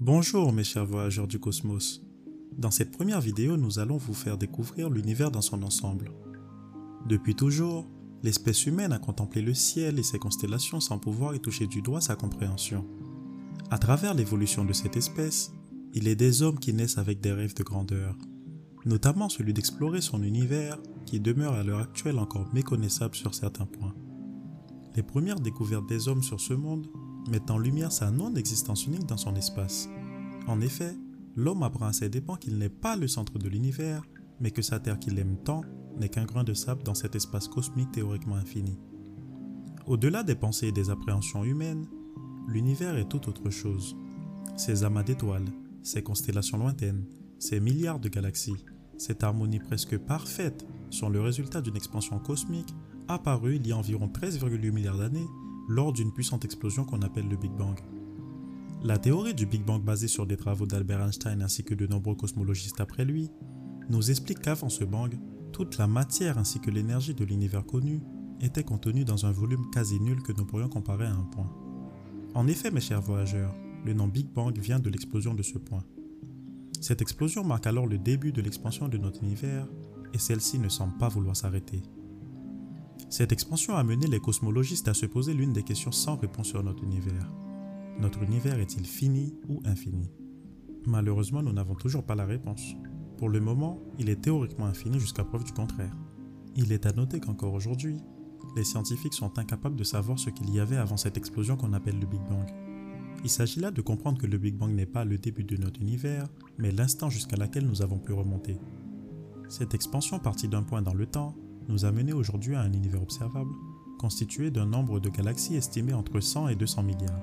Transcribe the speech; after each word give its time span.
Bonjour 0.00 0.50
mes 0.54 0.64
chers 0.64 0.86
voyageurs 0.86 1.26
du 1.26 1.38
cosmos. 1.38 2.00
Dans 2.56 2.70
cette 2.70 2.90
première 2.90 3.20
vidéo, 3.20 3.58
nous 3.58 3.80
allons 3.80 3.98
vous 3.98 4.14
faire 4.14 4.38
découvrir 4.38 4.88
l'univers 4.88 5.30
dans 5.30 5.42
son 5.42 5.62
ensemble. 5.62 6.10
Depuis 7.06 7.34
toujours, 7.34 7.86
l'espèce 8.22 8.64
humaine 8.64 8.94
a 8.94 8.98
contemplé 8.98 9.42
le 9.42 9.52
ciel 9.52 9.98
et 9.98 10.02
ses 10.02 10.18
constellations 10.18 10.80
sans 10.80 10.98
pouvoir 10.98 11.34
y 11.34 11.40
toucher 11.40 11.66
du 11.66 11.82
doigt 11.82 12.00
sa 12.00 12.16
compréhension. 12.16 12.86
À 13.70 13.76
travers 13.76 14.14
l'évolution 14.14 14.64
de 14.64 14.72
cette 14.72 14.96
espèce, 14.96 15.52
il 15.92 16.08
est 16.08 16.16
des 16.16 16.40
hommes 16.40 16.58
qui 16.58 16.72
naissent 16.72 16.96
avec 16.96 17.20
des 17.20 17.32
rêves 17.32 17.54
de 17.54 17.62
grandeur, 17.62 18.16
notamment 18.86 19.28
celui 19.28 19.52
d'explorer 19.52 20.00
son 20.00 20.22
univers 20.22 20.78
qui 21.04 21.20
demeure 21.20 21.52
à 21.52 21.62
l'heure 21.62 21.80
actuelle 21.80 22.18
encore 22.18 22.48
méconnaissable 22.54 23.16
sur 23.16 23.34
certains 23.34 23.66
points. 23.66 23.94
Les 24.96 25.02
premières 25.02 25.40
découvertes 25.40 25.90
des 25.90 26.08
hommes 26.08 26.22
sur 26.22 26.40
ce 26.40 26.54
monde 26.54 26.86
mettent 27.28 27.50
en 27.50 27.58
lumière 27.58 27.92
sa 27.92 28.10
non-existence 28.10 28.86
unique 28.86 29.06
dans 29.06 29.16
son 29.16 29.34
espace. 29.34 29.88
En 30.46 30.60
effet, 30.60 30.94
l'homme 31.36 31.62
apprend 31.62 31.86
à 31.86 31.92
ses 31.92 32.08
dépens 32.08 32.36
qu'il 32.36 32.58
n'est 32.58 32.68
pas 32.68 32.96
le 32.96 33.08
centre 33.08 33.38
de 33.38 33.48
l'univers, 33.48 34.02
mais 34.40 34.50
que 34.50 34.62
sa 34.62 34.80
Terre 34.80 34.98
qu'il 34.98 35.18
aime 35.18 35.36
tant 35.44 35.62
n'est 35.98 36.08
qu'un 36.08 36.24
grain 36.24 36.44
de 36.44 36.54
sable 36.54 36.82
dans 36.82 36.94
cet 36.94 37.14
espace 37.14 37.48
cosmique 37.48 37.92
théoriquement 37.92 38.36
infini. 38.36 38.78
Au-delà 39.86 40.22
des 40.22 40.34
pensées 40.34 40.68
et 40.68 40.72
des 40.72 40.90
appréhensions 40.90 41.44
humaines, 41.44 41.86
l'univers 42.48 42.96
est 42.96 43.08
tout 43.08 43.28
autre 43.28 43.50
chose. 43.50 43.96
Ses 44.56 44.84
amas 44.84 45.02
d'étoiles, 45.02 45.48
ses 45.82 46.02
constellations 46.02 46.58
lointaines, 46.58 47.04
ses 47.38 47.60
milliards 47.60 48.00
de 48.00 48.08
galaxies, 48.08 48.64
cette 48.98 49.24
harmonie 49.24 49.60
presque 49.60 49.96
parfaite 49.96 50.66
sont 50.90 51.08
le 51.08 51.20
résultat 51.20 51.62
d'une 51.62 51.76
expansion 51.76 52.18
cosmique 52.18 52.74
apparue 53.08 53.56
il 53.56 53.66
y 53.66 53.72
a 53.72 53.76
environ 53.76 54.08
13,8 54.08 54.70
milliards 54.72 54.98
d'années 54.98 55.26
lors 55.70 55.92
d'une 55.92 56.12
puissante 56.12 56.44
explosion 56.44 56.84
qu'on 56.84 57.02
appelle 57.02 57.28
le 57.28 57.36
Big 57.36 57.52
Bang. 57.52 57.78
La 58.82 58.98
théorie 58.98 59.34
du 59.34 59.46
Big 59.46 59.64
Bang 59.64 59.80
basée 59.80 60.08
sur 60.08 60.26
des 60.26 60.36
travaux 60.36 60.66
d'Albert 60.66 61.00
Einstein 61.00 61.42
ainsi 61.42 61.62
que 61.62 61.74
de 61.74 61.86
nombreux 61.86 62.16
cosmologistes 62.16 62.80
après 62.80 63.04
lui 63.04 63.30
nous 63.88 64.10
explique 64.10 64.40
qu'avant 64.40 64.68
ce 64.68 64.82
bang, 64.82 65.16
toute 65.52 65.78
la 65.78 65.86
matière 65.86 66.38
ainsi 66.38 66.58
que 66.58 66.70
l'énergie 66.70 67.14
de 67.14 67.24
l'univers 67.24 67.64
connu 67.64 68.02
était 68.40 68.64
contenue 68.64 69.04
dans 69.04 69.26
un 69.26 69.30
volume 69.30 69.70
quasi 69.70 70.00
nul 70.00 70.22
que 70.22 70.32
nous 70.32 70.44
pourrions 70.44 70.68
comparer 70.68 71.06
à 71.06 71.14
un 71.14 71.24
point. 71.24 71.52
En 72.34 72.48
effet, 72.48 72.72
mes 72.72 72.80
chers 72.80 73.00
voyageurs, 73.00 73.54
le 73.84 73.94
nom 73.94 74.08
Big 74.08 74.26
Bang 74.26 74.58
vient 74.58 74.80
de 74.80 74.90
l'explosion 74.90 75.34
de 75.34 75.42
ce 75.42 75.58
point. 75.58 75.84
Cette 76.80 77.00
explosion 77.00 77.44
marque 77.44 77.68
alors 77.68 77.86
le 77.86 77.98
début 77.98 78.32
de 78.32 78.42
l'expansion 78.42 78.88
de 78.88 78.98
notre 78.98 79.22
univers 79.22 79.68
et 80.14 80.18
celle-ci 80.18 80.58
ne 80.58 80.68
semble 80.68 80.98
pas 80.98 81.08
vouloir 81.08 81.36
s'arrêter. 81.36 81.82
Cette 83.08 83.32
expansion 83.32 83.76
a 83.76 83.84
mené 83.84 84.06
les 84.06 84.20
cosmologistes 84.20 84.88
à 84.88 84.94
se 84.94 85.06
poser 85.06 85.34
l'une 85.34 85.52
des 85.52 85.62
questions 85.62 85.92
sans 85.92 86.16
réponse 86.16 86.48
sur 86.48 86.62
notre 86.62 86.84
univers. 86.84 87.32
Notre 87.98 88.22
univers 88.22 88.58
est-il 88.58 88.86
fini 88.86 89.34
ou 89.48 89.60
infini? 89.64 90.10
Malheureusement, 90.86 91.42
nous 91.42 91.52
n'avons 91.52 91.74
toujours 91.74 92.04
pas 92.04 92.14
la 92.14 92.24
réponse. 92.24 92.74
Pour 93.18 93.28
le 93.28 93.40
moment, 93.40 93.82
il 93.98 94.08
est 94.08 94.22
théoriquement 94.22 94.66
infini 94.66 94.98
jusqu'à 94.98 95.24
preuve 95.24 95.44
du 95.44 95.52
contraire. 95.52 95.94
Il 96.56 96.72
est 96.72 96.86
à 96.86 96.92
noter 96.92 97.20
qu'encore 97.20 97.52
aujourd'hui, 97.52 97.98
les 98.56 98.64
scientifiques 98.64 99.14
sont 99.14 99.38
incapables 99.38 99.76
de 99.76 99.84
savoir 99.84 100.18
ce 100.18 100.30
qu'il 100.30 100.50
y 100.50 100.60
avait 100.60 100.76
avant 100.76 100.96
cette 100.96 101.16
explosion 101.16 101.56
qu'on 101.56 101.72
appelle 101.72 101.98
le 101.98 102.06
Big 102.06 102.22
Bang. 102.28 102.48
Il 103.22 103.30
s'agit 103.30 103.60
là 103.60 103.70
de 103.70 103.82
comprendre 103.82 104.18
que 104.18 104.26
le 104.26 104.38
Big 104.38 104.56
Bang 104.56 104.70
n'est 104.70 104.86
pas 104.86 105.04
le 105.04 105.18
début 105.18 105.44
de 105.44 105.56
notre 105.56 105.80
univers, 105.80 106.26
mais 106.58 106.72
l'instant 106.72 107.10
jusqu'à 107.10 107.36
laquelle 107.36 107.66
nous 107.66 107.82
avons 107.82 107.98
pu 107.98 108.12
remonter. 108.12 108.58
Cette 109.48 109.74
expansion 109.74 110.18
partie 110.18 110.48
d'un 110.48 110.62
point 110.62 110.80
dans 110.80 110.94
le 110.94 111.06
temps 111.06 111.36
nous 111.70 111.84
a 111.84 111.92
mené 111.92 112.12
aujourd'hui 112.12 112.54
à 112.54 112.60
un 112.60 112.72
univers 112.72 113.02
observable, 113.02 113.54
constitué 113.98 114.50
d'un 114.50 114.66
nombre 114.66 115.00
de 115.00 115.08
galaxies 115.08 115.56
estimé 115.56 115.92
entre 115.92 116.20
100 116.20 116.48
et 116.48 116.56
200 116.56 116.82
milliards. 116.82 117.22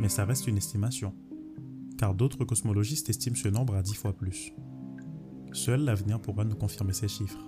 Mais 0.00 0.08
ça 0.08 0.24
reste 0.24 0.46
une 0.46 0.56
estimation, 0.56 1.14
car 1.98 2.14
d'autres 2.14 2.44
cosmologistes 2.44 3.10
estiment 3.10 3.36
ce 3.36 3.48
nombre 3.48 3.74
à 3.74 3.82
10 3.82 3.94
fois 3.94 4.12
plus. 4.12 4.52
Seul 5.52 5.84
l'avenir 5.84 6.20
pourra 6.20 6.44
nous 6.44 6.56
confirmer 6.56 6.92
ces 6.92 7.08
chiffres. 7.08 7.38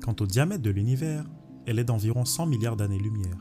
Quant 0.00 0.16
au 0.20 0.26
diamètre 0.26 0.62
de 0.62 0.70
l'univers, 0.70 1.30
elle 1.66 1.78
est 1.78 1.84
d'environ 1.84 2.24
100 2.24 2.46
milliards 2.46 2.76
d'années-lumière. 2.76 3.38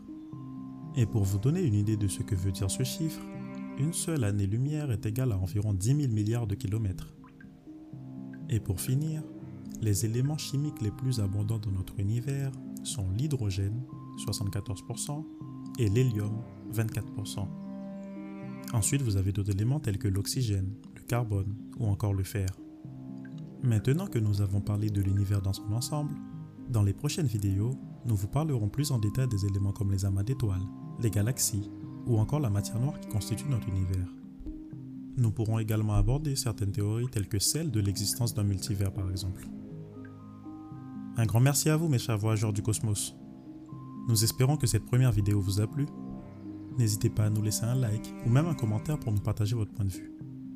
Et 0.96 1.06
pour 1.06 1.24
vous 1.24 1.40
donner 1.40 1.62
une 1.62 1.74
idée 1.74 1.98
de 1.98 2.08
ce 2.08 2.22
que 2.22 2.36
veut 2.36 2.52
dire 2.52 2.70
ce 2.70 2.84
chiffre, 2.84 3.22
une 3.80 3.94
seule 3.94 4.24
année-lumière 4.24 4.92
est 4.92 5.06
égale 5.06 5.32
à 5.32 5.38
environ 5.38 5.74
10 5.74 6.02
000 6.02 6.14
milliards 6.14 6.46
de 6.46 6.56
kilomètres. 6.56 7.14
Et 8.50 8.60
pour 8.60 8.82
finir, 8.82 9.24
les 9.82 10.06
éléments 10.06 10.38
chimiques 10.38 10.82
les 10.82 10.92
plus 10.92 11.20
abondants 11.20 11.60
de 11.60 11.70
notre 11.70 12.00
univers 12.00 12.52
sont 12.84 13.10
l'hydrogène, 13.12 13.84
74%, 14.18 15.24
et 15.80 15.90
l'hélium, 15.90 16.42
24%. 16.74 17.48
Ensuite, 18.74 19.02
vous 19.02 19.18
avez 19.18 19.32
d'autres 19.32 19.52
éléments 19.52 19.80
tels 19.80 19.98
que 19.98 20.08
l'oxygène, 20.08 20.74
le 20.96 21.02
carbone 21.02 21.56
ou 21.78 21.88
encore 21.88 22.14
le 22.14 22.24
fer. 22.24 22.50
Maintenant 23.64 24.08
que 24.08 24.20
nous 24.20 24.42
avons 24.42 24.62
parlé 24.62 24.90
de 24.90 25.02
l'univers 25.02 25.42
dans 25.42 25.54
son 25.54 25.72
ensemble, 25.74 26.14
dans 26.70 26.84
les 26.84 26.94
prochaines 26.94 27.28
vidéos, 27.28 27.72
nous 28.06 28.16
vous 28.16 28.28
parlerons 28.28 28.70
plus 28.70 28.92
en 28.92 28.98
détail 28.98 29.28
des 29.28 29.46
éléments 29.46 29.74
comme 29.74 29.92
les 29.92 30.06
amas 30.06 30.24
d'étoiles, 30.24 30.66
les 31.02 31.12
galaxies 31.12 31.70
ou 32.06 32.18
encore 32.18 32.40
la 32.40 32.50
matière 32.50 32.80
noire 32.80 33.00
qui 33.00 33.10
constitue 33.10 33.50
notre 33.50 33.68
univers. 33.68 34.21
Nous 35.18 35.32
pourrons 35.32 35.60
également 35.60 35.96
aborder 35.96 36.36
certaines 36.36 36.72
théories 36.72 37.08
telles 37.08 37.28
que 37.28 37.40
celle 37.40 37.72
de 37.72 37.80
l'existence 37.80 38.34
d'un 38.34 38.44
multivers 38.44 38.94
par 38.94 39.10
exemple. 39.10 39.48
Un 41.18 41.26
grand 41.26 41.42
merci 41.42 41.70
à 41.70 41.76
vous 41.76 41.90
mes 41.90 42.00
chers 42.00 42.18
voyageurs 42.18 42.54
du 42.54 42.62
cosmos. 42.62 43.16
Nous 44.08 44.24
espérons 44.24 44.58
que 44.58 44.68
cette 44.68 44.86
première 44.86 45.12
vidéo 45.12 45.42
vous 45.42 45.60
a 45.60 45.68
plu. 45.68 45.86
N'hésitez 46.78 47.10
pas 47.10 47.26
à 47.26 47.30
nous 47.30 47.42
laisser 47.42 47.66
un 47.66 47.76
like 47.76 48.14
ou 48.26 48.30
même 48.30 48.48
un 48.48 48.54
commentaire 48.54 49.00
pour 49.00 49.12
nous 49.12 49.20
partager 49.20 49.56
votre 49.56 49.74
point 49.74 49.86
de 49.86 49.92
vue. 49.92 50.12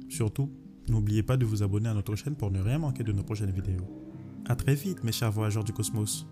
Surtout, 0.07 0.49
n'oubliez 0.87 1.23
pas 1.23 1.35
de 1.37 1.45
vous 1.45 1.61
abonner 1.61 1.89
à 1.89 1.93
notre 1.93 2.15
chaîne 2.15 2.35
pour 2.35 2.51
ne 2.51 2.61
rien 2.61 2.79
manquer 2.79 3.03
de 3.03 3.11
nos 3.11 3.23
prochaines 3.23 3.51
vidéos. 3.51 3.85
A 4.45 4.55
très 4.55 4.75
vite 4.75 5.03
mes 5.03 5.11
chers 5.11 5.31
voyageurs 5.31 5.63
du 5.63 5.73
cosmos. 5.73 6.25